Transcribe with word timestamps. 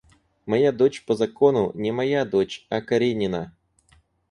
Моя 0.47 0.71
дочь 0.71 1.05
по 1.05 1.13
закону— 1.13 1.71
не 1.75 1.91
моя 1.91 2.25
дочь, 2.25 2.65
а 2.69 2.81
Каренина. 2.81 3.55